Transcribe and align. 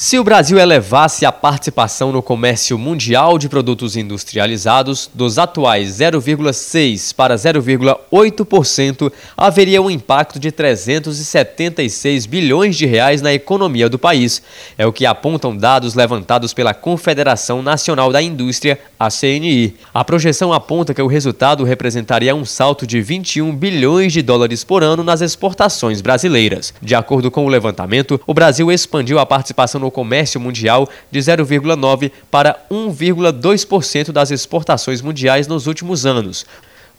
Se 0.00 0.16
o 0.16 0.22
Brasil 0.22 0.60
elevasse 0.60 1.26
a 1.26 1.32
participação 1.32 2.12
no 2.12 2.22
comércio 2.22 2.78
mundial 2.78 3.36
de 3.36 3.48
produtos 3.48 3.96
industrializados 3.96 5.10
dos 5.12 5.40
atuais 5.40 5.88
0,6 5.98 7.12
para 7.12 7.34
0,8%, 7.34 9.12
haveria 9.36 9.82
um 9.82 9.90
impacto 9.90 10.38
de 10.38 10.52
376 10.52 12.26
bilhões 12.26 12.76
de 12.76 12.86
reais 12.86 13.20
na 13.20 13.34
economia 13.34 13.88
do 13.88 13.98
país. 13.98 14.40
É 14.78 14.86
o 14.86 14.92
que 14.92 15.04
apontam 15.04 15.56
dados 15.56 15.96
levantados 15.96 16.54
pela 16.54 16.72
Confederação 16.72 17.60
Nacional 17.60 18.12
da 18.12 18.22
Indústria, 18.22 18.78
a 19.00 19.08
CNI. 19.10 19.74
A 19.92 20.04
projeção 20.04 20.52
aponta 20.52 20.94
que 20.94 21.02
o 21.02 21.08
resultado 21.08 21.64
representaria 21.64 22.36
um 22.36 22.44
salto 22.44 22.86
de 22.86 23.00
21 23.00 23.52
bilhões 23.52 24.12
de 24.12 24.22
dólares 24.22 24.62
por 24.62 24.84
ano 24.84 25.02
nas 25.02 25.22
exportações 25.22 26.00
brasileiras. 26.00 26.72
De 26.80 26.94
acordo 26.94 27.32
com 27.32 27.44
o 27.44 27.48
levantamento, 27.48 28.20
o 28.28 28.32
Brasil 28.32 28.70
expandiu 28.70 29.18
a 29.18 29.26
participação 29.26 29.80
no 29.80 29.87
no 29.88 29.90
comércio 29.90 30.38
mundial 30.38 30.88
de 31.10 31.18
0,9% 31.18 32.12
para 32.30 32.56
1,2% 32.70 34.12
das 34.12 34.30
exportações 34.30 35.00
mundiais 35.00 35.48
nos 35.48 35.66
últimos 35.66 36.04
anos. 36.04 36.44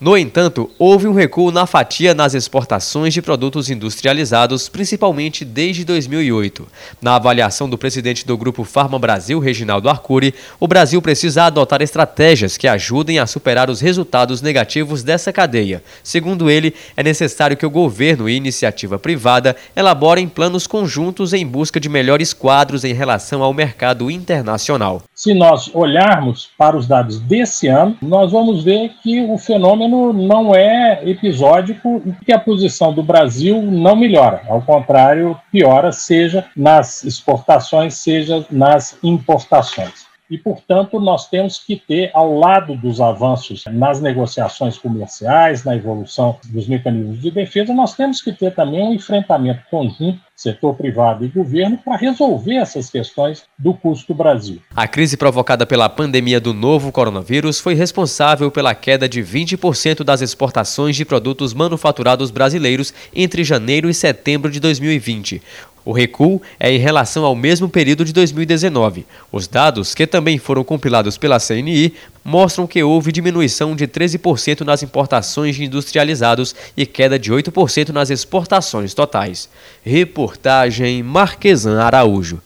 No 0.02 0.18
entanto, 0.18 0.72
houve 0.80 1.10
um 1.10 1.14
recuo 1.14 1.52
na 1.52 1.66
fatia 1.66 2.14
nas 2.14 2.34
exportações 2.34 3.14
de 3.14 3.22
produtos 3.22 3.70
industrializados, 3.70 4.70
principalmente 4.70 5.44
desde 5.44 5.84
2008. 5.84 6.66
Na 7.02 7.18
avaliação 7.18 7.70
do 7.70 7.78
presidente 7.78 8.26
do 8.26 8.38
Grupo 8.38 8.64
Farma 8.64 8.98
Brasil, 8.98 9.40
Reginaldo 9.40 9.90
Arcuri, 9.90 10.34
o 10.58 10.70
Brasil 10.70 11.02
precisa 11.02 11.44
adotar 11.44 11.82
estratégias 11.82 12.56
que 12.56 12.66
ajudem 12.66 13.20
a 13.20 13.28
superar 13.28 13.70
os 13.70 13.82
resultados 13.82 14.42
negativos 14.42 15.04
dessa 15.04 15.34
cadeia. 15.34 15.84
Segundo 16.02 16.50
ele, 16.50 16.74
é 16.96 17.04
necessário 17.04 17.58
que 17.58 17.66
o 17.66 17.70
governo 17.70 18.30
e 18.30 18.38
iniciativa 18.38 18.98
privada 18.98 19.54
elaborem 19.76 20.30
planos 20.30 20.66
conjuntos 20.66 21.34
em 21.34 21.46
busca 21.46 21.78
de 21.78 21.90
melhores 21.90 22.32
quadros 22.32 22.86
em 22.86 22.94
relação 22.94 23.44
ao 23.44 23.54
mercado 23.54 24.10
internacional. 24.10 25.04
Se 25.20 25.34
nós 25.34 25.70
olharmos 25.76 26.50
para 26.58 26.78
os 26.78 26.88
dados 26.88 27.20
desse 27.20 27.68
ano, 27.68 27.98
nós 28.02 28.32
vamos 28.32 28.64
ver 28.64 28.94
que 29.04 29.20
o 29.20 29.38
fenômeno 29.38 30.14
não 30.14 30.56
é 30.56 31.02
episódico 31.04 32.02
e 32.06 32.14
que 32.24 32.32
a 32.32 32.40
posição 32.40 32.94
do 32.94 33.04
Brasil 33.04 33.62
não 33.62 33.98
melhora. 33.98 34.44
Ao 34.48 34.62
contrário, 34.62 35.38
piora, 35.52 35.92
seja 35.92 36.46
nas 36.56 37.04
exportações, 37.04 37.96
seja 37.96 38.46
nas 38.50 38.98
importações. 39.04 40.08
E, 40.30 40.38
portanto, 40.38 41.02
nós 41.02 41.28
temos 41.28 41.58
que 41.60 41.76
ter, 41.76 42.12
ao 42.14 42.38
lado 42.38 42.78
dos 42.78 43.02
avanços 43.02 43.66
nas 43.66 44.00
negociações 44.00 44.78
comerciais, 44.78 45.66
na 45.66 45.76
evolução 45.76 46.38
dos 46.46 46.66
mecanismos 46.66 47.22
de 47.22 47.30
defesa, 47.30 47.74
nós 47.74 47.94
temos 47.94 48.22
que 48.22 48.32
ter 48.32 48.56
também 48.56 48.82
um 48.82 48.94
enfrentamento 48.94 49.64
conjunto 49.70 50.29
setor 50.40 50.74
privado 50.74 51.26
e 51.26 51.28
governo 51.28 51.78
para 51.84 51.98
resolver 51.98 52.56
essas 52.56 52.90
questões 52.90 53.44
do 53.58 53.74
custo 53.74 54.14
Brasil. 54.14 54.62
A 54.74 54.88
crise 54.88 55.18
provocada 55.18 55.66
pela 55.66 55.90
pandemia 55.90 56.40
do 56.40 56.54
novo 56.54 56.94
coronavírus 56.94 57.60
foi 57.60 57.74
responsável 57.74 58.50
pela 58.50 58.74
queda 58.74 59.10
de 59.10 59.22
20% 59.22 60.02
das 60.02 60.22
exportações 60.22 60.96
de 60.96 61.04
produtos 61.04 61.54
manufaturados 61.54 62.32
brasileiros 62.32 62.94
entre 63.14 63.44
janeiro 63.44 63.90
e 63.90 63.94
setembro 63.94 64.50
de 64.50 64.62
2020. 64.62 65.42
O 65.84 65.92
recuo 65.92 66.42
é 66.60 66.72
em 66.72 66.78
relação 66.78 67.26
ao 67.26 67.36
mesmo 67.36 67.68
período 67.68 68.06
de 68.06 68.14
2019. 68.14 69.06
Os 69.32 69.48
dados, 69.48 69.96
que 69.96 70.06
também 70.06 70.38
foram 70.38 70.64
compilados 70.64 71.18
pela 71.18 71.40
CNI, 71.40 71.94
mostram 72.24 72.68
que 72.68 72.84
houve 72.84 73.12
diminuição 73.12 73.76
de 73.76 73.88
13% 73.88 74.62
nas 74.62 74.84
importações 74.84 75.56
de 75.56 75.66
industrializados 75.66 76.56
e 76.76 76.86
queda 76.86 77.18
de 77.18 77.32
8% 77.32 77.90
nas 77.90 78.10
exportações 78.10 78.94
totais. 78.94 79.50
Reportagem 79.84 81.04
Marquesan 81.04 81.82
Araújo. 81.82 82.42